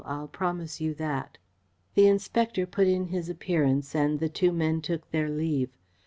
I'll 0.03 0.27
promise 0.29 0.81
you 0.81 0.95
that." 0.95 1.37
The 1.93 2.07
inspector 2.07 2.65
put 2.65 2.87
in 2.87 3.09
his 3.09 3.29
appearance 3.29 3.93
and 3.93 4.19
the 4.19 4.29
two 4.29 4.51
men 4.51 4.81
took 4.81 5.11
their 5.11 5.29
leave. 5.29 5.69